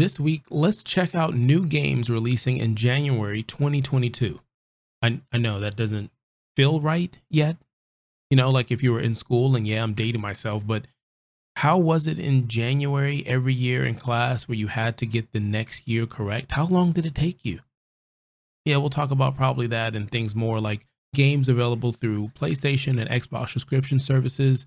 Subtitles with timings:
[0.00, 4.40] This week, let's check out new games releasing in January 2022.
[5.02, 6.10] I, I know that doesn't
[6.56, 7.58] feel right yet.
[8.30, 10.86] You know, like if you were in school and yeah, I'm dating myself, but
[11.56, 15.38] how was it in January every year in class where you had to get the
[15.38, 16.52] next year correct?
[16.52, 17.60] How long did it take you?
[18.64, 23.10] Yeah, we'll talk about probably that and things more like games available through PlayStation and
[23.10, 24.66] Xbox subscription services,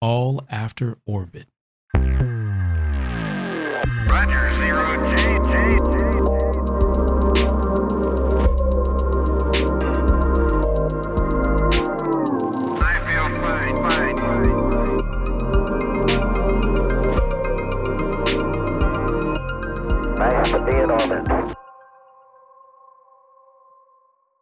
[0.00, 1.48] all after Orbit.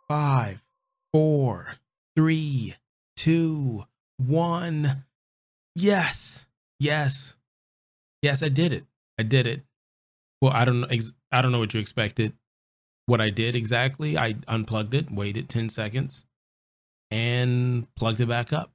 [0.08, 0.62] Five,
[1.12, 1.74] four,
[2.14, 2.74] three,
[3.16, 3.84] two,
[4.18, 5.04] one.
[5.74, 6.46] Yes,
[6.78, 7.34] yes,
[8.22, 8.42] yes.
[8.44, 8.84] I did it.
[9.18, 9.62] I did it.
[10.40, 10.88] Well, I don't know.
[11.32, 12.32] I don't know what you expected.
[13.06, 16.24] What I did exactly, I unplugged it, waited 10 seconds,
[17.10, 18.72] and plugged it back up.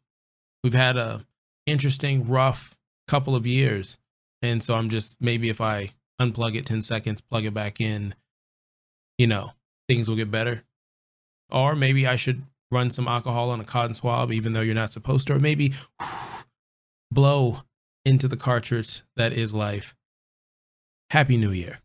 [0.64, 1.26] We've had a
[1.66, 3.98] interesting, rough couple of years.
[4.42, 8.16] And so I'm just maybe if I unplug it 10 seconds, plug it back in,
[9.18, 9.52] you know,
[9.90, 10.64] things will get better.
[11.50, 14.92] Or maybe I should run some alcohol on a cotton swab, even though you're not
[14.92, 15.74] supposed to, or maybe
[17.12, 17.64] blow
[18.06, 19.96] into the cartridge that is life
[21.12, 21.82] Happy New Year.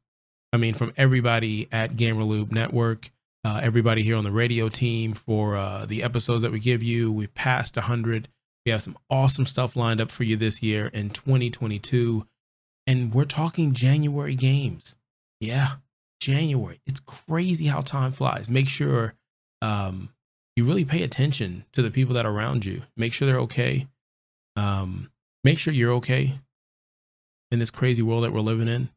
[0.53, 3.11] I mean, from everybody at Gamer Loop Network,
[3.45, 7.11] uh, everybody here on the radio team for uh, the episodes that we give you.
[7.11, 8.29] We passed 100.
[8.65, 12.25] We have some awesome stuff lined up for you this year in 2022.
[12.87, 14.95] And we're talking January games.
[15.41, 15.71] Yeah,
[16.21, 16.81] January.
[16.87, 18.49] It's crazy how time flies.
[18.49, 19.15] Make sure
[19.61, 20.11] um,
[20.55, 22.83] you really pay attention to the people that are around you.
[22.97, 23.89] Make sure they're okay.
[24.55, 25.11] Um,
[25.43, 26.39] make sure you're okay
[27.51, 28.89] in this crazy world that we're living in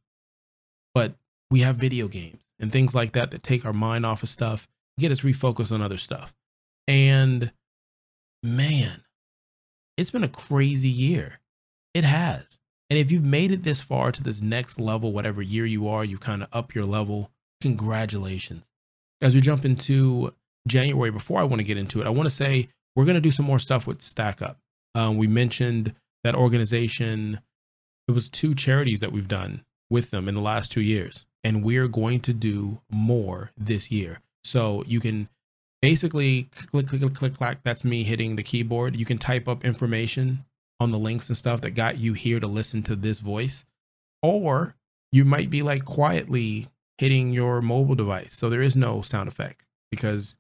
[0.94, 1.14] but
[1.52, 4.68] we have video games and things like that that take our mind off of stuff,
[5.00, 6.34] get us refocused on other stuff.
[6.88, 7.52] And
[8.44, 9.04] man,
[9.98, 11.40] it's been a crazy year.
[11.94, 12.44] It has.
[12.90, 16.04] And if you've made it this far to this next level, whatever year you are,
[16.04, 17.32] you've kind of up your level.
[17.62, 18.66] Congratulations.
[19.22, 20.34] As we jump into
[20.68, 23.22] January, before I want to get into it, I want to say we're going to
[23.22, 24.58] do some more stuff with Stack Up.
[24.96, 25.94] Um, we mentioned
[26.24, 27.40] that organization.
[28.08, 31.26] It was two charities that we've done with them in the last two years.
[31.44, 34.20] And we're going to do more this year.
[34.44, 35.30] So you can
[35.82, 37.64] basically click, click, click, click, clack.
[37.64, 38.96] That's me hitting the keyboard.
[38.96, 40.46] You can type up information
[40.80, 43.66] on the links and stuff that got you here to listen to this voice.
[44.22, 44.76] Or
[45.12, 46.68] you might be like quietly
[46.98, 48.36] hitting your mobile device.
[48.36, 50.38] So there is no sound effect because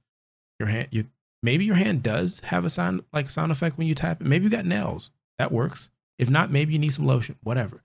[0.60, 1.06] your hand, you
[1.42, 4.28] maybe your hand does have a sound like sound effect when you tap it.
[4.28, 5.12] Maybe you got nails.
[5.38, 5.90] That works.
[6.18, 7.82] If not, maybe you need some lotion, whatever.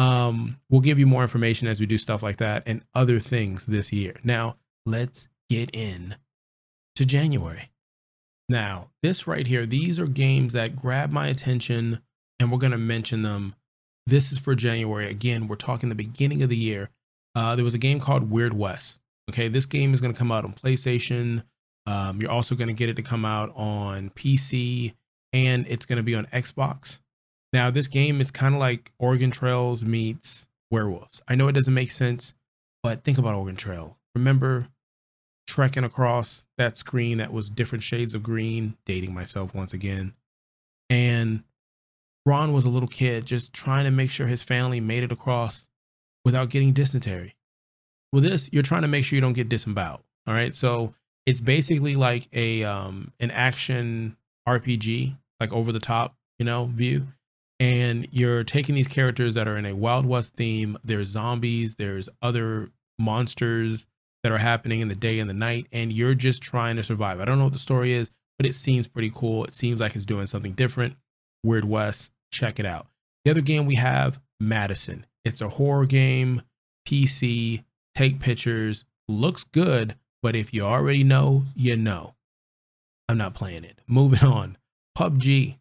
[0.00, 3.66] Um, we'll give you more information as we do stuff like that and other things
[3.66, 4.16] this year.
[4.24, 4.56] Now,
[4.86, 6.16] let's get in
[6.96, 7.70] to January.
[8.48, 12.00] Now, this right here, these are games that grab my attention
[12.38, 13.54] and we're going to mention them.
[14.06, 15.10] This is for January.
[15.10, 16.88] Again, we're talking the beginning of the year.
[17.34, 18.98] Uh, there was a game called Weird West.
[19.30, 21.42] Okay, this game is going to come out on PlayStation.
[21.84, 24.94] Um, you're also going to get it to come out on PC
[25.34, 27.00] and it's going to be on Xbox.
[27.52, 31.20] Now, this game is kind of like Oregon Trails meets werewolves.
[31.26, 32.34] I know it doesn't make sense,
[32.82, 33.96] but think about Oregon Trail.
[34.14, 34.68] Remember
[35.46, 40.14] trekking across that screen that was different shades of green, dating myself once again.
[40.88, 41.42] And
[42.24, 45.66] Ron was a little kid just trying to make sure his family made it across
[46.24, 47.34] without getting dysentery.
[48.12, 50.02] With this, you're trying to make sure you don't get disemboweled.
[50.26, 50.54] All right.
[50.54, 50.94] So
[51.26, 54.16] it's basically like a um an action
[54.48, 57.06] RPG, like over the top, you know, view
[57.60, 60.78] and you're taking these characters that are in a Wild West theme.
[60.82, 63.86] There's zombies, there's other monsters
[64.22, 67.20] that are happening in the day and the night, and you're just trying to survive.
[67.20, 69.44] I don't know what the story is, but it seems pretty cool.
[69.44, 70.96] It seems like it's doing something different.
[71.44, 72.86] Weird West, check it out.
[73.24, 75.06] The other game we have, Madison.
[75.24, 76.42] It's a horror game,
[76.88, 77.64] PC,
[77.94, 82.14] take pictures, looks good, but if you already know, you know.
[83.08, 83.80] I'm not playing it.
[83.86, 84.56] Moving on.
[84.96, 85.56] PUBG.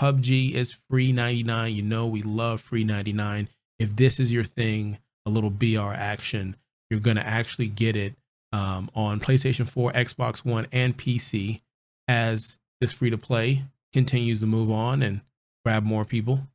[0.00, 1.74] PUBG is free 99.
[1.74, 3.48] You know, we love free 99.
[3.78, 6.56] If this is your thing, a little BR action,
[6.88, 8.14] you're going to actually get it
[8.50, 11.60] um, on PlayStation 4, Xbox One, and PC
[12.08, 15.20] as this free to play continues to move on and
[15.66, 16.48] grab more people.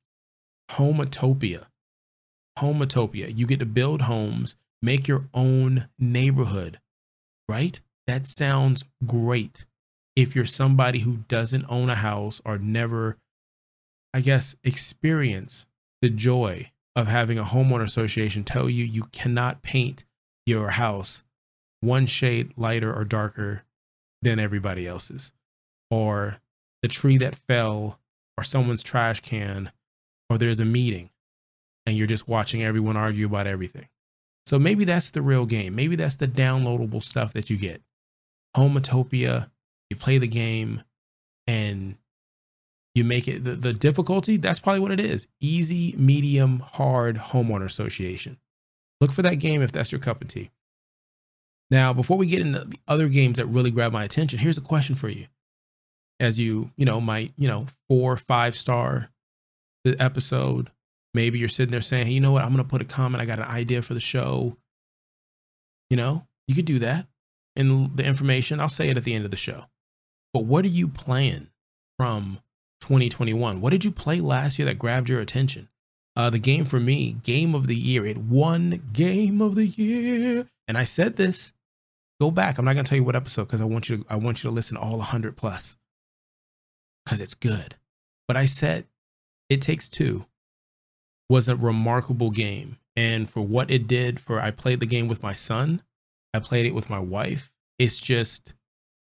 [0.72, 1.66] Hometopia.
[2.58, 3.38] Hometopia.
[3.38, 6.80] You get to build homes, make your own neighborhood,
[7.48, 7.80] right?
[8.08, 9.66] That sounds great.
[10.16, 13.18] If you're somebody who doesn't own a house or never
[14.16, 15.66] I guess, experience
[16.02, 20.06] the joy of having a homeowner association tell you you cannot paint
[20.46, 21.24] your house
[21.82, 23.64] one shade lighter or darker
[24.22, 25.34] than everybody else's,
[25.92, 26.38] or
[26.82, 28.00] the tree that fell,
[28.38, 29.70] or someone's trash can,
[30.30, 31.10] or there's a meeting
[31.86, 33.90] and you're just watching everyone argue about everything.
[34.46, 35.76] So maybe that's the real game.
[35.76, 37.82] Maybe that's the downloadable stuff that you get.
[38.56, 39.52] Hometopia,
[39.90, 40.84] you play the game
[41.48, 41.98] and
[42.96, 45.28] you make it the, the difficulty, that's probably what it is.
[45.42, 48.38] Easy, medium, hard homeowner association.
[49.02, 50.50] Look for that game if that's your cup of tea.
[51.70, 54.62] Now, before we get into the other games that really grab my attention, here's a
[54.62, 55.28] question for you.
[56.20, 59.10] As you, you know, might, you know, four, five star
[59.84, 60.72] the episode,
[61.14, 62.44] maybe you're sitting there saying, hey, you know what?
[62.44, 63.22] I'm to put a comment.
[63.22, 64.56] I got an idea for the show.
[65.90, 67.08] You know, you could do that.
[67.58, 69.66] And the information, I'll say it at the end of the show.
[70.34, 71.48] But what are you playing
[71.98, 72.40] from
[72.82, 73.62] 2021?
[73.62, 75.70] What did you play last year that grabbed your attention?
[76.16, 78.06] Uh, the game for me, game of the year.
[78.06, 80.48] It won game of the year.
[80.68, 81.54] And I said this.
[82.22, 82.58] Go back.
[82.58, 84.50] I'm not gonna tell you what episode because I want you to I want you
[84.50, 85.76] to listen all 100 plus
[87.04, 87.76] because it's good.
[88.28, 88.86] But I said
[89.50, 90.26] it takes two
[91.30, 95.24] was a remarkable game, and for what it did for I played the game with
[95.24, 95.82] my son.
[96.34, 97.52] I played it with my wife.
[97.80, 98.54] It's just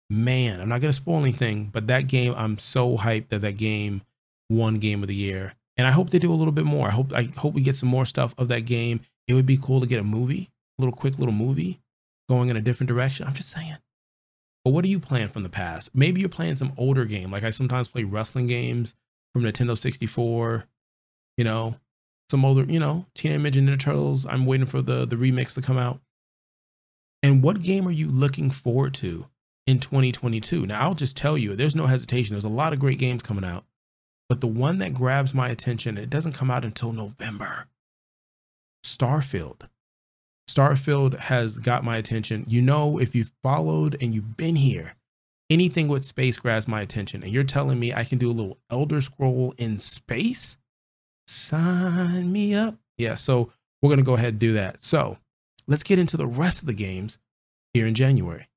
[0.09, 0.61] man.
[0.61, 4.01] I'm not gonna spoil anything, but that game I'm so hyped that that game
[4.49, 6.87] won game of the year and I hope they do a little bit more.
[6.87, 9.01] I hope I hope we get some more stuff of that game.
[9.27, 11.81] It would be cool to get a movie, a little quick little movie
[12.29, 13.27] going in a different direction.
[13.27, 13.77] I'm just saying.
[14.63, 15.93] But what are you playing from the past?
[15.93, 17.31] Maybe you're playing some older game.
[17.31, 18.95] Like I sometimes play wrestling games
[19.33, 20.65] from Nintendo 64.
[21.37, 21.75] You know,
[22.31, 24.25] some older, you know, Teenage Mutant Ninja Turtles.
[24.25, 25.99] I'm waiting for the the remix to come out.
[27.21, 29.25] And what game are you looking forward to
[29.67, 30.65] in 2022?
[30.65, 32.33] Now I'll just tell you, there's no hesitation.
[32.33, 33.65] There's a lot of great games coming out.
[34.27, 37.67] But the one that grabs my attention, it doesn't come out until November.
[38.83, 39.61] Starfield.
[40.49, 42.45] Starfield has got my attention.
[42.47, 44.95] You know, if you've followed and you've been here,
[45.49, 47.23] anything with space grabs my attention.
[47.23, 50.57] And you're telling me I can do a little Elder Scroll in space?
[51.27, 52.75] Sign me up.
[52.97, 53.51] Yeah, so
[53.81, 54.83] we're going to go ahead and do that.
[54.83, 55.17] So
[55.67, 57.19] let's get into the rest of the games
[57.73, 58.47] here in January.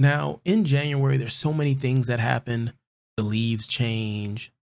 [0.00, 2.72] Now, in January, there's so many things that happen.
[3.16, 4.52] The leaves change,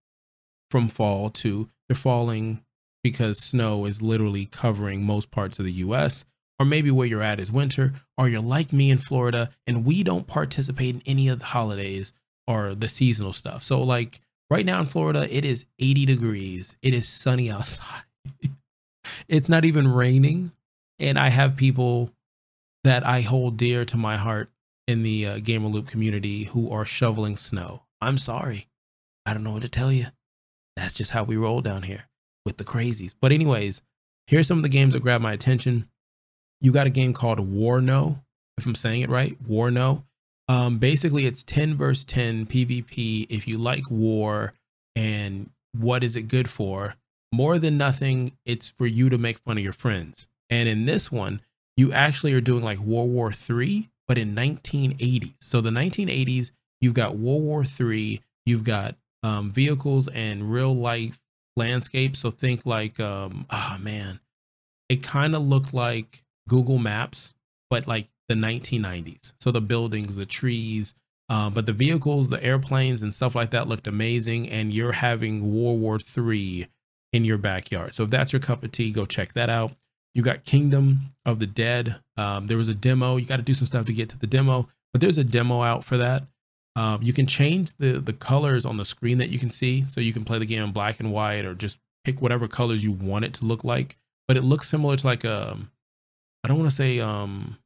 [0.71, 2.63] from fall to they're falling
[3.03, 6.25] because snow is literally covering most parts of the US.
[6.59, 10.03] Or maybe where you're at is winter, or you're like me in Florida and we
[10.03, 12.15] don't participate in any of the holidays
[12.47, 13.63] or the seasonal stuff.
[13.63, 18.05] So, like right now in Florida, it is 80 degrees, it is sunny outside,
[19.29, 20.53] it's not even raining.
[20.99, 22.11] And I have people
[22.85, 24.49] that I hold dear to my heart
[24.87, 27.83] in the uh, Gamer Loop community who are shoveling snow.
[28.01, 28.67] I'm sorry.
[29.25, 30.07] I don't know what to tell you
[30.77, 32.05] that's just how we roll down here
[32.45, 33.15] with the crazies.
[33.21, 33.81] But anyways,
[34.27, 35.89] here's some of the games that grab my attention.
[36.61, 38.23] You got a game called WARNO,
[38.59, 40.05] if I'm saying it right, WARNO.
[40.49, 43.27] Um, basically, it's 10 versus 10 PvP.
[43.29, 44.53] If you like war
[44.95, 46.95] and what is it good for,
[47.33, 50.29] more than nothing, it's for you to make fun of your friends.
[50.49, 51.41] And in this one,
[51.77, 55.35] you actually are doing like World War Three, but in 1980s.
[55.41, 61.19] So the 1980s, you've got World War Three, you've got um, vehicles and real life
[61.57, 62.21] landscapes.
[62.21, 64.21] So think like, um, oh man,
[64.89, 67.35] it kind of looked like Google Maps,
[67.71, 69.33] but like the 1990s.
[69.41, 70.95] So the buildings, the trees,
[71.29, 74.49] um, but the vehicles, the airplanes, and stuff like that looked amazing.
[74.49, 76.69] And you're having World War Three
[77.13, 77.95] in your backyard.
[77.95, 79.73] So if that's your cup of tea, go check that out.
[80.17, 81.97] You got Kingdom of the Dead.
[82.17, 83.19] Um, there was a demo.
[83.19, 85.61] You got to do some stuff to get to the demo, but there's a demo
[85.61, 86.23] out for that.
[86.75, 90.01] Um, you can change the the colors on the screen that you can see, so
[90.01, 92.93] you can play the game in black and white, or just pick whatever colors you
[92.93, 93.99] want it to look like.
[94.27, 95.71] But it looks similar to like a, um,
[96.43, 97.59] I don't want to say um,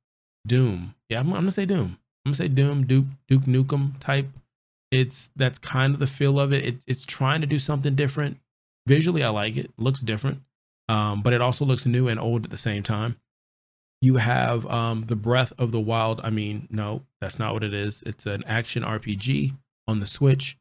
[0.45, 0.97] Doom.
[1.09, 1.99] Yeah, I'm, I'm, gonna say Doom.
[2.27, 4.27] I'm gonna say Doom, Duke Duke Nukem type.
[4.91, 6.65] It's that's kind of the feel of it.
[6.65, 8.39] it it's trying to do something different.
[8.89, 9.67] Visually, I like it.
[9.67, 10.41] it looks different,
[10.91, 13.17] um, but it also looks new and old at the same time.
[14.03, 16.21] You have um, the Breath of the Wild.
[16.25, 18.03] I mean, no, that's not what it is.
[18.05, 19.57] It's an action RPG
[19.87, 20.59] on the Switch.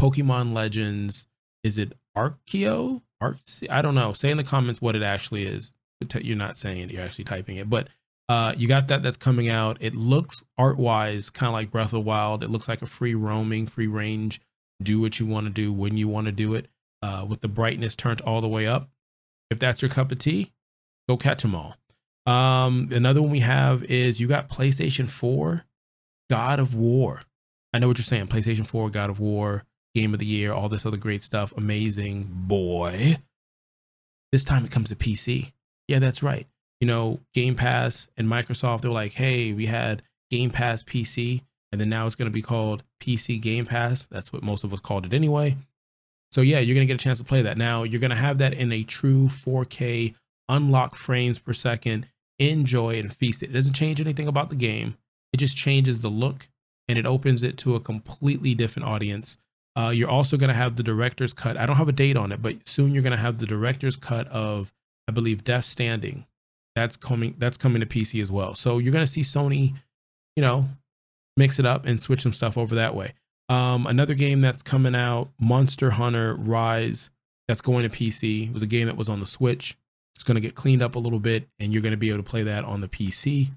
[0.00, 1.26] Pokemon Legends.
[1.64, 3.00] Is it Arceus?
[3.22, 3.38] Arc?
[3.70, 4.12] I don't know.
[4.12, 5.72] Say in the comments what it actually is.
[6.20, 6.90] You're not saying it.
[6.90, 7.70] You're actually typing it.
[7.70, 7.88] But
[8.28, 9.02] uh, you got that.
[9.02, 9.78] That's coming out.
[9.80, 12.42] It looks art wise kind of like Breath of the Wild.
[12.42, 14.42] It looks like a free roaming, free range.
[14.82, 16.66] Do what you want to do when you want to do it.
[17.00, 18.90] Uh, with the brightness turned all the way up.
[19.52, 20.50] If that's your cup of tea,
[21.08, 21.76] go catch them all.
[22.26, 25.64] Um, another one we have is you got PlayStation 4,
[26.30, 27.22] God of War.
[27.72, 28.28] I know what you're saying.
[28.28, 31.52] PlayStation 4, God of War, Game of the Year, all this other great stuff.
[31.56, 33.18] Amazing boy.
[34.30, 35.52] This time it comes to PC.
[35.88, 36.46] Yeah, that's right.
[36.80, 41.80] You know, Game Pass and Microsoft, they're like, hey, we had Game Pass PC, and
[41.80, 44.06] then now it's going to be called PC Game Pass.
[44.10, 45.56] That's what most of us called it anyway.
[46.32, 47.58] So yeah, you're to get a chance to play that.
[47.58, 50.14] Now you're to have that in a true 4K,
[50.48, 52.08] unlock frames per second,
[52.38, 53.50] enjoy and feast it.
[53.50, 54.96] It doesn't change anything about the game.
[55.32, 56.48] It just changes the look
[56.88, 59.36] and it opens it to a completely different audience.
[59.78, 61.56] Uh, you're also going to have the director's cut.
[61.56, 63.96] I don't have a date on it, but soon you're going to have the director's
[63.96, 64.72] cut of,
[65.08, 66.26] I believe, Death Stranding.
[66.74, 67.34] That's coming.
[67.38, 68.54] That's coming to PC as well.
[68.54, 69.74] So you're going to see Sony,
[70.36, 70.66] you know,
[71.36, 73.12] mix it up and switch some stuff over that way.
[73.52, 77.10] Um, another game that's coming out, Monster Hunter Rise,
[77.48, 78.48] that's going to PC.
[78.48, 79.76] It was a game that was on the Switch.
[80.14, 82.22] It's going to get cleaned up a little bit, and you're going to be able
[82.22, 83.48] to play that on the PC.
[83.48, 83.50] You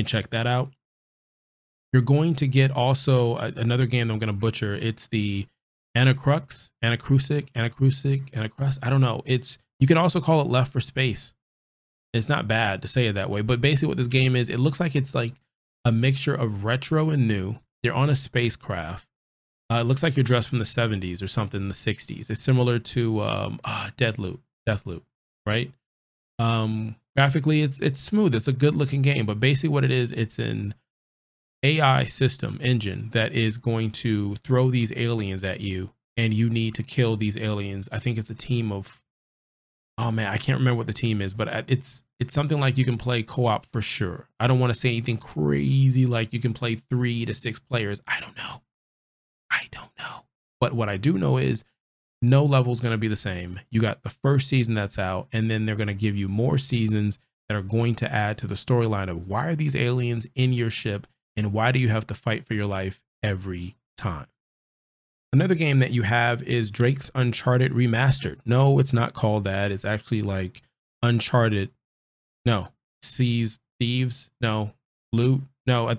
[0.00, 0.72] can check that out.
[1.92, 4.74] You're going to get also a, another game that I'm going to butcher.
[4.74, 5.46] It's the
[5.96, 8.80] Anacrux, Anacrusic, Anacrusic, Anacrus.
[8.82, 9.22] I don't know.
[9.24, 11.32] It's you can also call it Left for Space.
[12.12, 14.58] It's not bad to say it that way, but basically what this game is, it
[14.58, 15.34] looks like it's like
[15.84, 17.54] a mixture of retro and new.
[17.84, 19.06] You're on a spacecraft.
[19.70, 22.30] Uh, it looks like you're dressed from the 70s or something in the 60s.
[22.30, 25.02] It's similar to um, uh, Deadloop, Deathloop,
[25.44, 25.70] right?
[26.38, 28.34] Um, graphically, it's it's smooth.
[28.34, 30.74] It's a good looking game, but basically what it is, it's an
[31.62, 36.74] AI system engine that is going to throw these aliens at you, and you need
[36.76, 37.88] to kill these aliens.
[37.92, 39.02] I think it's a team of
[39.98, 42.84] oh man, I can't remember what the team is, but it's it's something like you
[42.84, 44.28] can play co-op for sure.
[44.40, 48.00] I don't want to say anything crazy like you can play three to six players.
[48.06, 48.62] I don't know.
[49.58, 50.24] I don't know.
[50.60, 51.64] But what I do know is
[52.22, 53.60] no level is going to be the same.
[53.70, 56.58] You got the first season that's out, and then they're going to give you more
[56.58, 60.52] seasons that are going to add to the storyline of why are these aliens in
[60.52, 64.26] your ship and why do you have to fight for your life every time?
[65.32, 68.38] Another game that you have is Drake's Uncharted Remastered.
[68.44, 69.72] No, it's not called that.
[69.72, 70.62] It's actually like
[71.02, 71.70] Uncharted.
[72.44, 72.68] No,
[73.02, 74.30] Seas, Thieves.
[74.40, 74.72] No,
[75.12, 75.42] Loot.
[75.66, 75.96] No,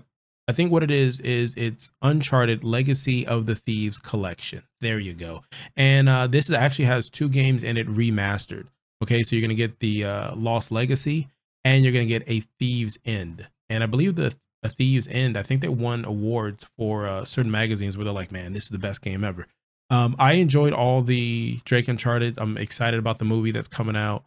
[0.49, 4.63] I, think what it is is it's Uncharted Legacy of the Thieves Collection.
[4.81, 5.43] There you go.
[5.77, 8.67] And uh, this actually has two games in it remastered.
[9.03, 11.29] Okay, so you're gonna get the uh, Lost Legacy
[11.63, 13.47] and you're gonna get a Thieves End.
[13.69, 17.51] And I believe the a Thieves End, I think they won awards for uh, certain
[17.51, 19.47] magazines where they're like, man, this is the best game ever.
[19.89, 22.37] Um, I enjoyed all the Drake Uncharted.
[22.37, 24.25] I'm excited about the movie that's coming out.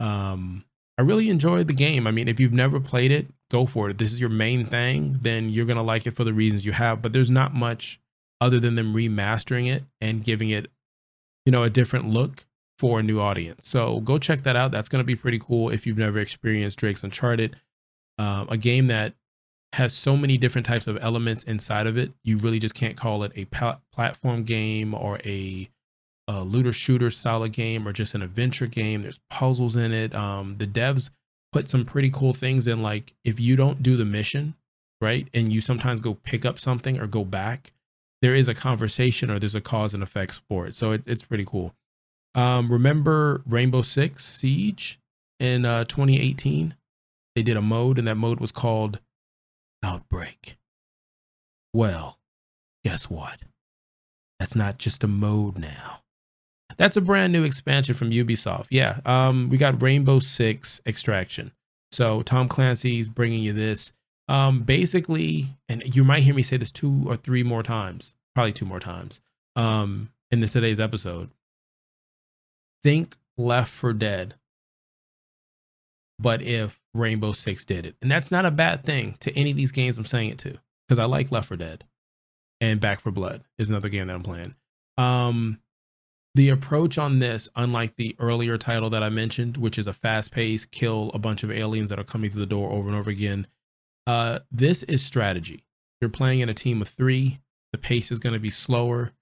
[0.00, 0.64] Um,
[0.98, 2.06] I really enjoyed the game.
[2.06, 3.92] I mean, if you've never played it, go for it.
[3.92, 6.72] If this is your main thing, then you're gonna like it for the reasons you
[6.72, 7.02] have.
[7.02, 8.00] But there's not much
[8.40, 10.66] other than them remastering it and giving it,
[11.46, 12.46] you know, a different look
[12.78, 13.68] for a new audience.
[13.68, 14.72] So go check that out.
[14.72, 17.56] That's gonna be pretty cool if you've never experienced Drake's Uncharted,
[18.18, 19.14] um, a game that
[19.74, 22.12] has so many different types of elements inside of it.
[22.24, 23.46] You really just can't call it a
[23.92, 25.68] platform game or a,
[26.28, 29.02] a looter shooter style game or just an adventure game.
[29.02, 30.14] There's puzzles in it.
[30.14, 31.10] Um, the devs
[31.52, 34.54] put some pretty cool things in, like if you don't do the mission,
[35.00, 37.72] right, and you sometimes go pick up something or go back,
[38.22, 40.74] there is a conversation or there's a cause and effects for it.
[40.74, 41.74] So it, it's pretty cool.
[42.34, 44.98] Um, remember Rainbow Six Siege
[45.38, 46.74] in uh, 2018?
[47.34, 49.00] They did a mode, and that mode was called
[49.82, 50.56] outbreak.
[51.72, 52.18] Well,
[52.84, 53.40] guess what?
[54.38, 56.00] That's not just a mode now.
[56.76, 58.66] That's a brand new expansion from Ubisoft.
[58.70, 61.52] Yeah, um, we got Rainbow Six Extraction.
[61.90, 63.92] So Tom Clancy's bringing you this.
[64.28, 68.52] Um, basically, and you might hear me say this two or three more times, probably
[68.52, 69.20] two more times,
[69.56, 71.30] um, in this today's episode.
[72.82, 74.34] Think Left for Dead
[76.22, 77.96] but if Rainbow Six did it.
[78.00, 80.56] And that's not a bad thing to any of these games I'm saying it to
[80.86, 81.84] because I like Left for Dead
[82.60, 84.54] and Back for Blood is another game that I'm playing.
[84.96, 85.58] Um,
[86.34, 90.32] the approach on this, unlike the earlier title that I mentioned, which is a fast
[90.32, 93.10] paced kill a bunch of aliens that are coming through the door over and over
[93.10, 93.46] again,
[94.06, 95.64] uh, this is strategy.
[96.00, 97.40] You're playing in a team of three.
[97.72, 99.12] The pace is going to be slower.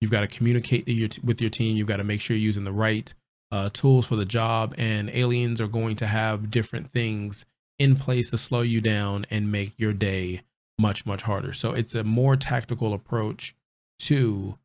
[0.00, 0.86] You've got to communicate
[1.24, 1.76] with your team.
[1.76, 3.12] You've got to make sure you're using the right
[3.50, 7.46] uh, tools for the job, and aliens are going to have different things
[7.78, 10.42] in place to slow you down and make your day
[10.78, 11.52] much, much harder.
[11.52, 13.56] So it's a more tactical approach
[14.00, 14.56] to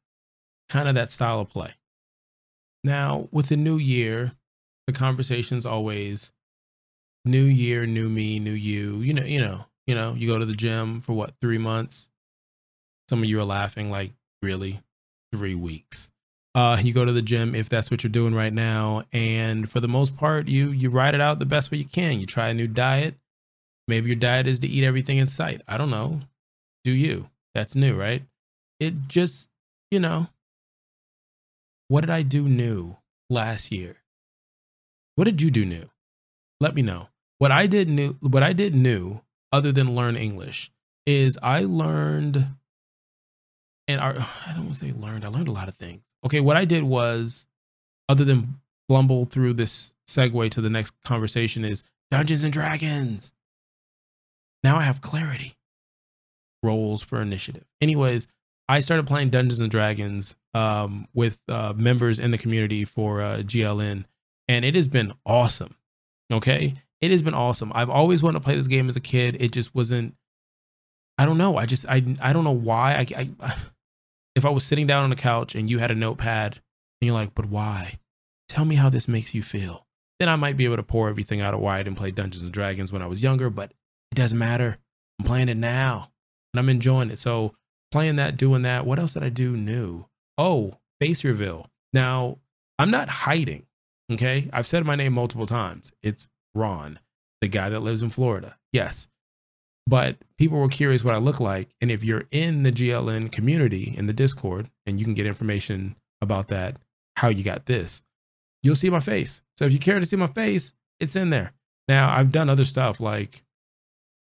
[0.69, 1.73] kind of that style of play.
[2.83, 4.33] Now, with the new year,
[4.87, 6.31] the conversation's always
[7.25, 8.97] new year, new me, new you.
[9.01, 12.09] You know, you know, you know, you go to the gym for what, three months?
[13.09, 14.11] Some of you are laughing like,
[14.41, 14.81] really?
[15.33, 16.11] Three weeks.
[16.55, 19.79] Uh, you go to the gym if that's what you're doing right now, and for
[19.79, 22.19] the most part, you you ride it out the best way you can.
[22.19, 23.15] You try a new diet.
[23.87, 25.61] Maybe your diet is to eat everything in sight.
[25.67, 26.21] I don't know.
[26.83, 27.29] Do you?
[27.55, 28.23] That's new, right?
[28.79, 29.49] It just,
[29.89, 30.27] you know,
[31.93, 32.97] what did I do new
[33.29, 33.97] last year?
[35.13, 35.91] What did you do new?
[36.59, 37.09] Let me know.
[37.37, 39.21] What I did new, what I did new,
[39.51, 40.71] other than learn English,
[41.05, 42.47] is I learned,
[43.87, 44.09] and I,
[44.47, 45.23] I don't want to say learned.
[45.23, 46.01] I learned a lot of things.
[46.25, 47.45] Okay, what I did was,
[48.09, 48.59] other than
[48.89, 53.33] blumble through this segue to the next conversation, is Dungeons and Dragons.
[54.63, 55.57] Now I have clarity.
[56.63, 57.65] Rolls for initiative.
[57.81, 58.27] Anyways,
[58.69, 63.37] I started playing Dungeons and Dragons um, with uh, members in the community for uh,
[63.37, 64.05] GLN,
[64.47, 65.75] and it has been awesome.
[66.31, 67.71] Okay, it has been awesome.
[67.75, 69.37] I've always wanted to play this game as a kid.
[69.41, 70.15] It just wasn't.
[71.17, 71.57] I don't know.
[71.57, 72.93] I just I I don't know why.
[72.95, 73.55] I, I
[74.35, 77.13] if I was sitting down on the couch and you had a notepad and you're
[77.13, 77.99] like, but why?
[78.47, 79.85] Tell me how this makes you feel.
[80.19, 82.43] Then I might be able to pour everything out of why I didn't play Dungeons
[82.43, 83.73] and Dragons when I was younger, but
[84.11, 84.77] it doesn't matter.
[85.19, 86.11] I'm playing it now
[86.53, 87.19] and I'm enjoying it.
[87.19, 87.55] So
[87.93, 88.85] playing that, doing that.
[88.85, 90.05] What else did I do new?
[90.37, 91.69] Oh, face reveal.
[91.93, 92.39] Now,
[92.79, 93.67] I'm not hiding.
[94.11, 94.49] Okay.
[94.51, 95.91] I've said my name multiple times.
[96.01, 96.99] It's Ron,
[97.39, 98.57] the guy that lives in Florida.
[98.73, 99.09] Yes.
[99.85, 101.69] But people were curious what I look like.
[101.81, 105.95] And if you're in the GLN community in the Discord and you can get information
[106.21, 106.77] about that,
[107.15, 108.01] how you got this,
[108.63, 109.41] you'll see my face.
[109.57, 111.53] So if you care to see my face, it's in there.
[111.87, 113.43] Now, I've done other stuff like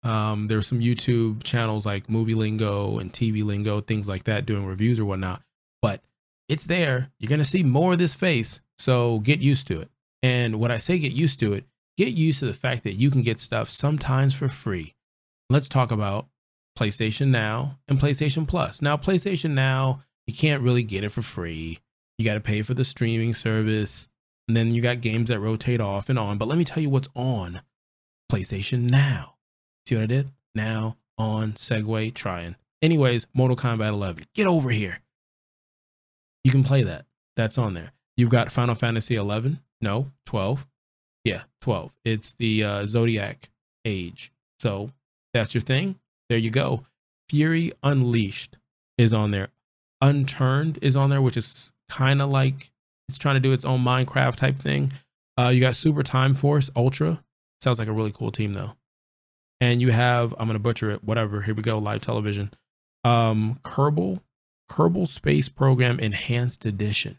[0.04, 4.66] um, there's some YouTube channels like Movie Lingo and TV Lingo, things like that, doing
[4.66, 5.42] reviews or whatnot.
[5.82, 6.02] But
[6.48, 7.10] it's there.
[7.18, 9.90] You're gonna see more of this face, so get used to it.
[10.22, 11.64] And when I say get used to it,
[11.96, 14.94] get used to the fact that you can get stuff sometimes for free.
[15.50, 16.26] Let's talk about
[16.78, 18.82] PlayStation Now and PlayStation Plus.
[18.82, 21.78] Now, PlayStation Now, you can't really get it for free.
[22.18, 24.08] You got to pay for the streaming service.
[24.48, 26.38] And then you got games that rotate off and on.
[26.38, 27.62] But let me tell you what's on
[28.30, 29.33] PlayStation Now.
[29.86, 30.30] See what I did?
[30.54, 32.56] Now, on, segue, trying.
[32.80, 34.26] Anyways, Mortal Kombat 11.
[34.34, 35.00] Get over here.
[36.42, 37.04] You can play that.
[37.36, 37.92] That's on there.
[38.16, 39.60] You've got Final Fantasy 11.
[39.80, 40.66] No, 12.
[41.24, 41.92] Yeah, 12.
[42.04, 43.48] It's the uh, Zodiac
[43.84, 44.32] age.
[44.60, 44.90] So
[45.32, 45.96] that's your thing.
[46.28, 46.84] There you go.
[47.28, 48.56] Fury Unleashed
[48.98, 49.48] is on there.
[50.00, 52.70] Unturned is on there, which is kind of like
[53.08, 54.92] it's trying to do its own Minecraft type thing.
[55.38, 57.22] Uh, you got Super Time Force Ultra.
[57.60, 58.72] Sounds like a really cool team though
[59.64, 61.02] and you have I'm gonna butcher it.
[61.02, 61.40] Whatever.
[61.40, 61.78] Here we go.
[61.78, 62.52] Live television.
[63.02, 64.20] Um, Kerbal
[64.70, 67.18] Kerbal Space Program Enhanced Edition.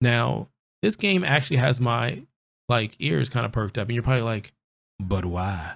[0.00, 0.48] Now,
[0.82, 2.22] this game actually has my
[2.70, 4.52] like ears kind of perked up, and you're probably like,
[4.98, 5.74] but why?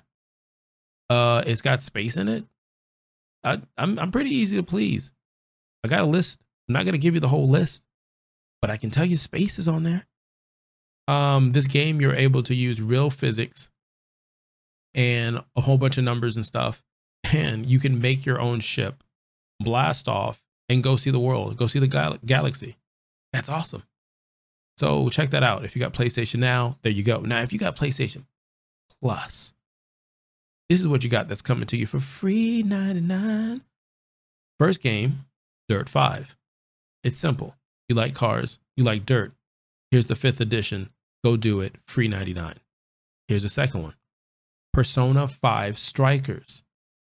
[1.11, 2.45] Uh, it's got space in it.
[3.45, 5.13] I, I'm I'm pretty easy to please.
[5.85, 6.41] I got a list.
[6.69, 7.85] I'm not gonna give you the whole list,
[8.63, 10.07] but I can tell you space is on there.
[11.09, 13.69] Um, this game you're able to use real physics
[14.95, 16.83] and a whole bunch of numbers and stuff.
[17.33, 19.05] And you can make your own ship,
[19.61, 22.77] blast off, and go see the world, go see the gal- galaxy.
[23.33, 23.83] That's awesome.
[24.79, 25.65] So check that out.
[25.65, 27.21] If you got PlayStation Now, there you go.
[27.21, 28.25] Now, if you got PlayStation
[29.03, 29.53] Plus,
[30.71, 33.61] this is what you got that's coming to you for free 99.
[34.59, 35.27] First game,
[35.69, 36.37] Dirt 5.
[37.05, 37.55] It's simple.
[37.89, 39.33] You like cars, you like dirt.
[39.91, 40.91] Here's the fifth edition.
[41.25, 42.55] Go do it, free 99.
[43.29, 43.95] Here's the second one.
[44.73, 46.63] Persona 5 Strikers.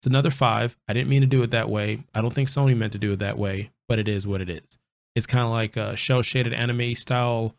[0.00, 0.76] It's another five.
[0.86, 2.04] I didn't mean to do it that way.
[2.14, 4.48] I don't think Sony meant to do it that way, but it is what it
[4.48, 4.78] is.
[5.14, 7.54] It's kind of like a shell shaded anime style.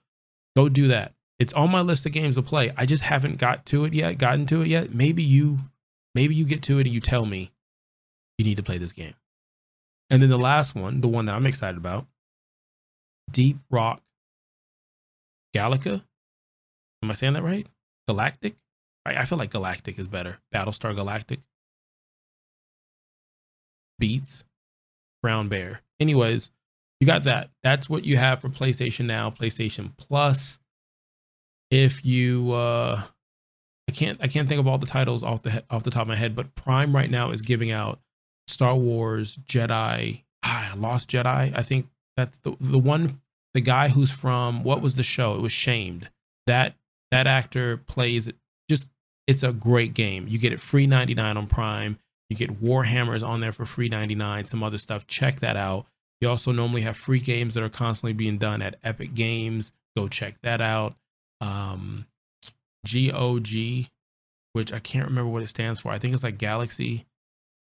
[0.56, 1.14] Go do that.
[1.40, 2.72] It's on my list of games to play.
[2.78, 4.94] I just haven't got to it yet, gotten to it yet.
[4.94, 5.60] Maybe you
[6.16, 7.52] maybe you get to it and you tell me
[8.38, 9.16] you need to play this game.
[10.10, 12.08] And then the last one, the one that I'm excited about,
[13.32, 14.02] Deep Rock
[15.56, 16.02] Galactica.
[17.04, 17.68] Am I saying that right?
[18.08, 18.56] Galactic?
[19.08, 20.38] I, I feel like Galactic is better.
[20.54, 21.40] Battlestar Galactic.
[24.00, 24.44] Beats.
[25.24, 25.82] Brown Bear.
[26.00, 26.52] Anyways,
[27.00, 27.50] you got that.
[27.64, 30.60] That's what you have for PlayStation Now, PlayStation Plus.
[31.70, 33.04] If you uh
[33.90, 36.08] I can't I can't think of all the titles off the off the top of
[36.08, 38.00] my head, but Prime right now is giving out
[38.48, 41.54] Star Wars Jedi ah, Lost Jedi.
[41.56, 43.20] I think that's the the one
[43.54, 45.36] the guy who's from what was the show?
[45.36, 46.10] It was Shamed.
[46.46, 46.76] That
[47.12, 48.30] that actor plays
[49.28, 50.28] it's a great game.
[50.28, 52.00] You get it free 99 on Prime.
[52.30, 55.08] You get Warhammers on there for free 99, some other stuff.
[55.08, 55.86] Check that out.
[56.20, 59.72] You also normally have free games that are constantly being done at Epic Games.
[59.96, 60.96] Go check that out.
[61.42, 62.08] Um,
[62.86, 63.86] GOG,
[64.54, 65.92] which I can't remember what it stands for.
[65.92, 67.06] I think it's like Galaxy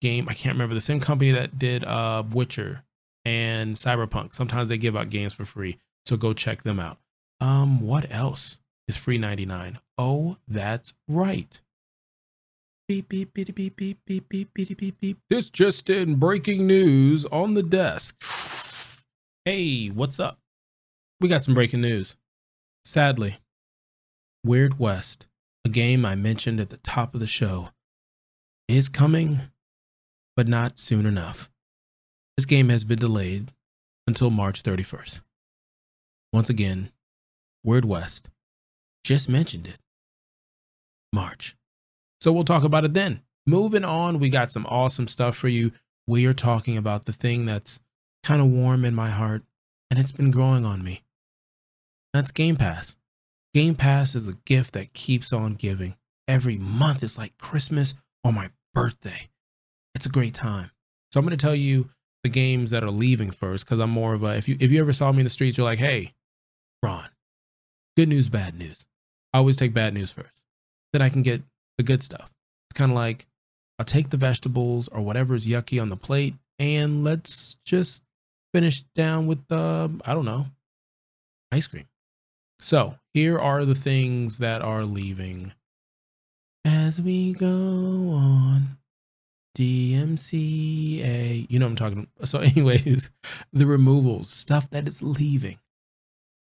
[0.01, 0.27] Game.
[0.29, 0.75] I can't remember.
[0.75, 2.83] The same company that did uh, Witcher
[3.25, 4.33] and Cyberpunk.
[4.33, 5.77] Sometimes they give out games for free.
[6.05, 6.97] So go check them out.
[7.41, 8.59] Um, what else?
[8.87, 9.79] Is free 99.
[9.97, 11.59] Oh, that's right.
[12.87, 15.17] Beep, beep, beep, beep, beep, beep, beep, beep, beep, beep.
[15.29, 18.23] This just in breaking news on the desk.
[19.43, 20.39] Hey, what's up?
[21.19, 22.15] We got some breaking news.
[22.85, 23.39] Sadly,
[24.45, 25.27] Weird West,
[25.65, 27.69] a game I mentioned at the top of the show,
[28.69, 29.41] is coming,
[30.37, 31.49] but not soon enough.
[32.37, 33.51] This game has been delayed
[34.05, 35.21] until March 31st.
[36.31, 36.91] Once again,
[37.63, 38.29] Weird West
[39.07, 39.77] just mentioned it.
[41.13, 41.55] March.
[42.19, 43.21] So we'll talk about it then.
[43.45, 45.71] Moving on, we got some awesome stuff for you.
[46.07, 47.79] We are talking about the thing that's
[48.23, 49.43] kind of warm in my heart
[49.89, 51.03] and it's been growing on me.
[52.13, 52.97] That's Game Pass.
[53.53, 55.95] Game Pass is the gift that keeps on giving.
[56.27, 57.93] Every month it's like Christmas
[58.25, 59.29] or my birthday.
[59.95, 60.69] It's a great time.
[61.13, 61.89] So I'm going to tell you
[62.23, 64.81] the games that are leaving first because I'm more of a if you if you
[64.81, 66.13] ever saw me in the streets, you're like, hey,
[66.83, 67.07] Ron,
[67.95, 68.85] good news, bad news.
[69.33, 70.43] I always take bad news first.
[70.93, 71.41] Then I can get
[71.77, 72.31] the good stuff.
[72.69, 73.27] It's kind of like
[73.79, 78.01] I'll take the vegetables or whatever's yucky on the plate and let's just
[78.53, 80.45] finish down with the I don't know
[81.51, 81.87] ice cream.
[82.59, 85.53] So here are the things that are leaving
[86.65, 88.77] as we go on.
[89.57, 92.07] DMCA, you know what I'm talking.
[92.17, 92.29] About.
[92.29, 93.09] So, anyways,
[93.53, 95.57] the removals, stuff that is leaving.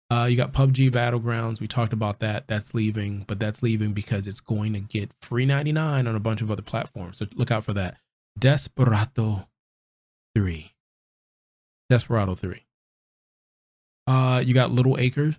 [0.10, 1.60] Uh, you got PUBG Battlegrounds.
[1.60, 2.48] We talked about that.
[2.48, 6.42] That's leaving, but that's leaving because it's going to get free 99 on a bunch
[6.42, 7.18] of other platforms.
[7.18, 7.98] So look out for that.
[8.40, 9.48] Desperado
[10.36, 10.72] 3.
[11.90, 12.64] Desperado 3.
[14.08, 15.36] Uh, you got Little Acres.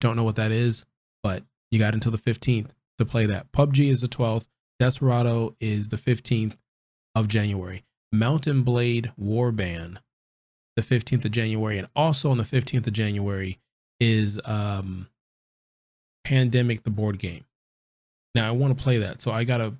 [0.00, 0.86] Don't know what that is,
[1.22, 3.52] but you got until the 15th to play that.
[3.52, 4.46] PUBG is the 12th.
[4.80, 6.56] Desperado is the 15th
[7.14, 7.84] of January.
[8.10, 9.98] Mountain & Blade Warband,
[10.76, 11.78] the 15th of January.
[11.78, 13.58] And also on the 15th of January
[14.00, 15.08] is um,
[16.24, 17.44] Pandemic, the board game.
[18.34, 19.22] Now I want to play that.
[19.22, 19.74] So I gotta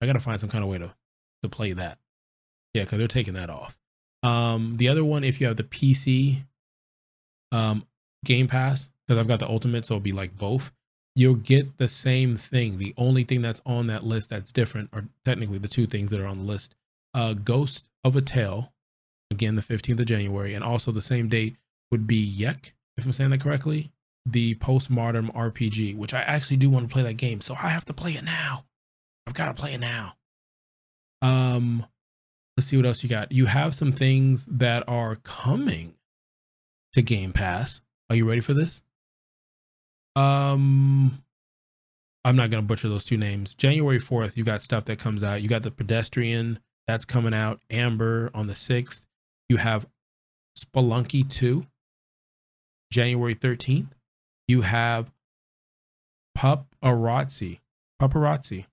[0.00, 0.92] I gotta find some kind of way to
[1.42, 1.98] to play that.
[2.74, 3.76] Yeah, because they're taking that off.
[4.22, 6.42] Um, the other one, if you have the PC
[7.52, 7.86] um,
[8.24, 10.72] Game Pass, because I've got the Ultimate, so it'll be like both.
[11.14, 12.76] You'll get the same thing.
[12.76, 16.20] The only thing that's on that list that's different, or technically the two things that
[16.20, 16.74] are on the list,
[17.14, 18.72] uh, Ghost of a Tale,
[19.30, 21.56] again the 15th of January, and also the same date
[21.90, 23.90] would be Yek, if I'm saying that correctly,
[24.24, 27.84] the postmodern RPG, which I actually do want to play that game, so I have
[27.86, 28.64] to play it now.
[29.26, 30.14] I've got to play it now.
[31.22, 31.86] Um,
[32.56, 33.32] let's see what else you got.
[33.32, 35.94] You have some things that are coming
[36.92, 37.80] to Game Pass.
[38.10, 38.82] Are you ready for this?
[40.14, 41.22] Um,
[42.24, 43.54] I'm not gonna butcher those two names.
[43.54, 45.42] January 4th, you got stuff that comes out.
[45.42, 47.60] You got the Pedestrian that's coming out.
[47.70, 49.02] Amber on the 6th.
[49.48, 49.86] You have
[50.58, 51.66] Spelunky 2,
[52.90, 53.90] January 13th.
[54.48, 55.10] You have
[56.36, 57.60] Pupperazzi.
[58.00, 58.66] Pupperazzi.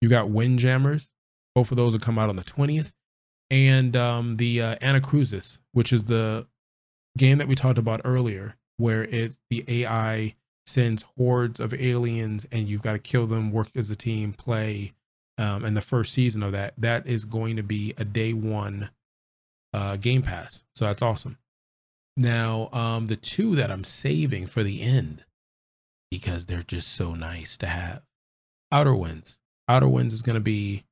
[0.00, 1.10] You got Windjammers.
[1.54, 2.92] Both of those will come out on the 20th.
[3.50, 6.46] And um, the uh, Anacrusis, which is the
[7.18, 10.34] game that we talked about earlier, where it the AI
[10.66, 14.92] sends hordes of aliens and you've got to kill them, work as a team, play.
[15.38, 18.90] Um, and the first season of that, that is going to be a day one
[19.72, 20.62] uh, Game Pass.
[20.74, 21.38] So that's awesome.
[22.16, 25.24] Now, um, the two that I'm saving for the end
[26.10, 28.02] because they're just so nice to have.
[28.70, 29.38] Outer Winds.
[29.68, 30.84] Outer Winds is going to be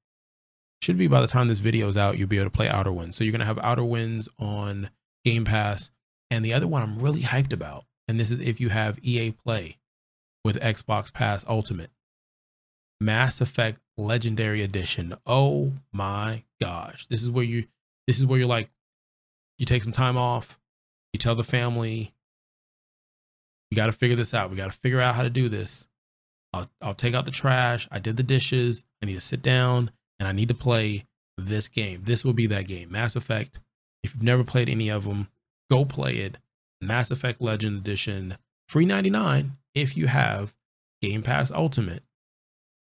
[0.83, 2.93] should be by the time this video is out, you'll be able to play Outer
[2.93, 3.17] Winds.
[3.17, 4.89] So you're going to have Outer Winds on
[5.25, 5.91] Game Pass
[6.31, 9.33] and the other one I'm really hyped about, and this is if you have EA
[9.33, 9.79] Play
[10.45, 11.91] with Xbox Pass Ultimate,
[13.01, 15.15] Mass Effect Legendary Edition.
[15.27, 17.07] Oh my gosh.
[17.09, 17.67] This is where you
[18.07, 18.71] this is where you're like
[19.59, 20.59] you take some time off,
[21.13, 22.13] you tell the family,
[23.71, 24.51] you got to figure this out.
[24.51, 25.87] We got to figure out how to do this.
[26.53, 27.89] I'll I'll take out the trash.
[27.91, 28.85] I did the dishes.
[29.03, 31.07] I need to sit down and I need to play
[31.39, 32.03] this game.
[32.05, 32.91] This will be that game.
[32.91, 33.59] Mass Effect.
[34.03, 35.29] If you've never played any of them,
[35.71, 36.39] go play it.
[36.81, 40.55] Mass Effect Legend Edition, free 99 if you have
[41.03, 42.03] Game Pass Ultimate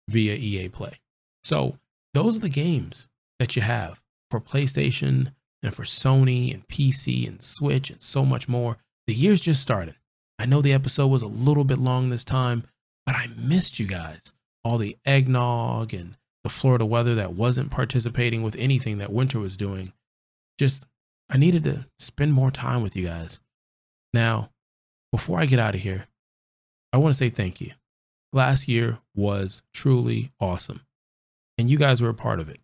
[0.09, 1.01] via EA Play.
[1.43, 1.77] So
[2.15, 7.43] those are the games that you have for PlayStation and for Sony and PC and
[7.43, 8.79] Switch and so much more.
[9.07, 9.97] The year's just started.
[10.39, 12.65] I know the episode was a little bit long this time,
[13.05, 14.33] but I missed you guys.
[14.65, 19.57] All the eggnog and the Florida weather that wasn't participating with anything that winter was
[19.57, 19.93] doing.
[20.59, 20.85] Just
[21.29, 23.41] I needed to spend more time with you guys.
[24.13, 24.51] Now,
[25.13, 26.07] before I get out of here,
[26.93, 27.73] I want to say thank you.
[28.33, 30.81] Last year was truly awesome,
[31.59, 32.61] and you guys were a part of it.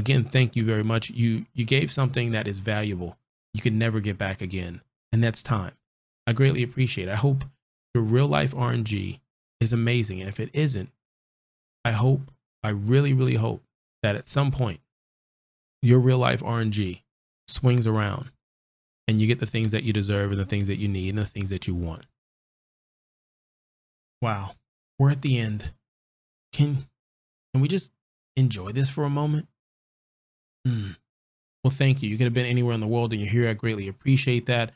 [0.00, 1.10] Again, thank you very much.
[1.10, 3.18] You you gave something that is valuable.
[3.52, 4.80] You can never get back again,
[5.12, 5.72] and that's time.
[6.26, 7.12] I greatly appreciate it.
[7.12, 7.44] I hope
[7.94, 9.20] your real life RNG
[9.60, 10.20] is amazing.
[10.20, 10.90] And if it isn't,
[11.84, 12.30] I hope,
[12.62, 13.62] I really, really hope
[14.02, 14.80] that at some point
[15.82, 17.02] your real life RNG
[17.46, 18.30] swings around
[19.06, 21.18] and you get the things that you deserve and the things that you need and
[21.18, 22.06] the things that you want.
[24.22, 24.52] Wow.
[24.98, 25.72] We're at the end.
[26.54, 26.86] Can
[27.52, 27.90] can we just
[28.34, 29.46] enjoy this for a moment?
[30.66, 30.90] Hmm.
[31.62, 32.08] Well, thank you.
[32.08, 33.48] You could have been anywhere in the world and you're here.
[33.48, 34.72] I greatly appreciate that.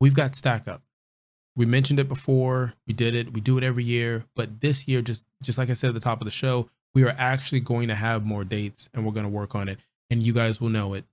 [0.00, 0.82] We've got Stack Up.
[1.56, 2.74] We mentioned it before.
[2.86, 3.32] We did it.
[3.32, 4.24] We do it every year.
[4.34, 7.04] But this year, just just like I said at the top of the show, we
[7.04, 9.78] are actually going to have more dates and we're going to work on it.
[10.10, 11.04] And you guys will know it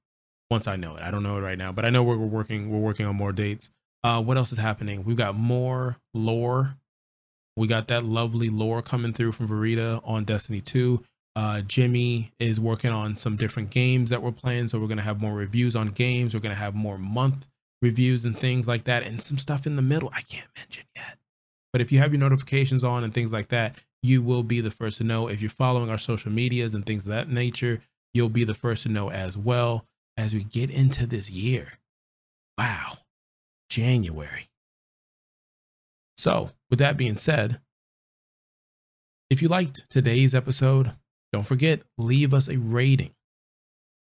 [0.49, 1.03] once I know it.
[1.03, 2.69] I don't know it right now, but I know we're, we're working.
[2.69, 3.69] We're working on more dates.
[4.03, 5.03] Uh, what else is happening?
[5.03, 6.75] We've got more lore.
[7.55, 11.03] We got that lovely lore coming through from Verita on Destiny 2.
[11.37, 14.67] Uh, Jimmy is working on some different games that we're playing.
[14.67, 16.33] So we're going to have more reviews on games.
[16.33, 17.45] We're going to have more month
[17.83, 21.19] reviews and things like that, and some stuff in the middle I can't mention yet.
[21.71, 24.71] But if you have your notifications on and things like that, you will be the
[24.71, 25.27] first to know.
[25.27, 27.83] If you're following our social medias and things of that nature,
[28.15, 29.85] you'll be the first to know as well
[30.17, 31.73] as we get into this year.
[32.57, 32.93] Wow,
[33.69, 34.49] January.
[36.17, 37.59] So, with that being said,
[39.29, 40.95] if you liked today's episode,
[41.33, 43.11] don't forget, leave us a rating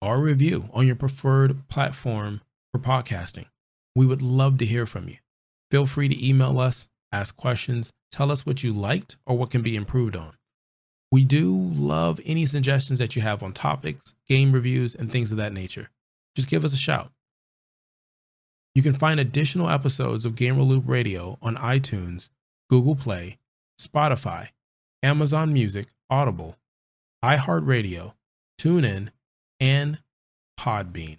[0.01, 2.41] or review on your preferred platform
[2.73, 3.47] for podcasting.
[3.97, 5.17] We would love to hear from you.
[5.71, 9.63] Feel free to email us, ask questions, tell us what you liked or what can
[9.63, 10.35] be improved on.
[11.11, 15.39] We do love any suggestions that you have on topics, game reviews, and things of
[15.39, 15.91] that nature.
[16.37, 17.11] Just give us a shout.
[18.75, 22.29] You can find additional episodes of Gamer Loop Radio on iTunes,
[22.71, 23.39] Google Play,
[23.81, 24.49] Spotify,
[25.03, 26.57] Amazon Music, Audible,
[27.25, 28.13] iHeartRadio,
[28.61, 29.09] TuneIn,
[29.61, 29.99] and
[30.59, 31.19] Podbean.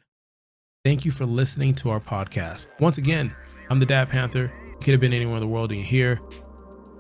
[0.86, 2.68] Thank you for listening to our podcast.
[2.80, 3.36] Once again,
[3.70, 4.52] I'm the Dad Panther.
[4.66, 6.20] You could have been anywhere in the world and you're here.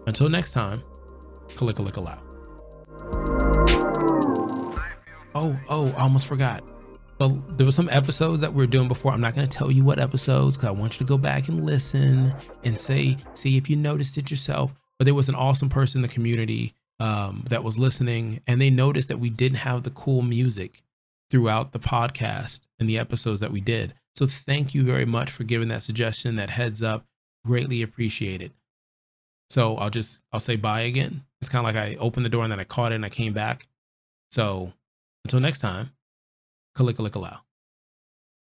[0.06, 0.84] Until next time,
[1.50, 2.22] Kalicka
[5.36, 6.64] Oh, oh, I almost forgot.
[7.20, 9.12] Well, there were some episodes that we are doing before.
[9.14, 11.48] I'm not going to tell you what episodes because I want you to go back
[11.48, 12.34] and listen
[12.64, 14.74] and say, see if you noticed it yourself.
[14.98, 18.70] But there was an awesome person in the community um, that was listening, and they
[18.70, 20.84] noticed that we didn't have the cool music
[21.30, 23.94] throughout the podcast and the episodes that we did.
[24.16, 27.06] So thank you very much for giving that suggestion, that heads up.
[27.46, 28.52] Greatly appreciate it.
[29.50, 31.24] So I'll just I'll say bye again.
[31.42, 33.10] It's kind of like I opened the door and then I caught it and I
[33.10, 33.68] came back.
[34.30, 34.74] So
[35.24, 35.92] until next time,
[36.76, 37.40] kalika